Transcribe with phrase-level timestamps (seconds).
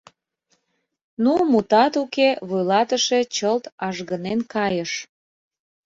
[1.23, 4.91] Ну, мутат уке, вуйлатыше чылт ажгынен кайыш.